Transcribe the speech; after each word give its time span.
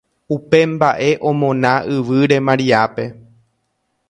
Upe 0.35 0.59
mbaʼe 0.73 1.09
omona 1.29 1.71
yvýre 1.95 2.37
Mariápe. 2.47 3.03